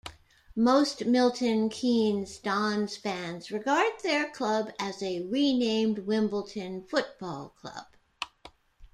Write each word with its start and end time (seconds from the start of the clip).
Most 0.55 1.05
Milton 1.05 1.69
Keynes 1.69 2.39
Dons 2.39 2.97
fans 2.97 3.51
regard 3.51 3.91
their 4.01 4.31
club 4.31 4.71
as 4.79 5.03
a 5.03 5.21
renamed 5.27 5.99
Wimbledon 5.99 6.81
football 6.87 7.49
club. 7.49 7.85